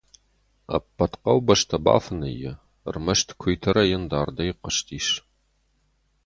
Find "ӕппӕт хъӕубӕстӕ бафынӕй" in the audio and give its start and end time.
0.77-2.35